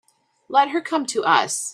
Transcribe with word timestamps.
Let 0.49 0.69
her 0.69 0.81
come 0.81 1.05
to 1.05 1.23
us. 1.23 1.69